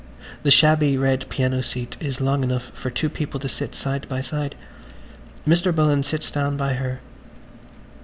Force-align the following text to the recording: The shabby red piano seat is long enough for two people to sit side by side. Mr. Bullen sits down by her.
The 0.41 0.49
shabby 0.49 0.97
red 0.97 1.29
piano 1.29 1.61
seat 1.61 1.95
is 1.99 2.19
long 2.19 2.43
enough 2.43 2.71
for 2.71 2.89
two 2.89 3.07
people 3.07 3.39
to 3.39 3.47
sit 3.47 3.75
side 3.75 4.09
by 4.09 4.21
side. 4.21 4.55
Mr. 5.47 5.71
Bullen 5.75 6.01
sits 6.01 6.31
down 6.31 6.57
by 6.57 6.73
her. 6.73 7.01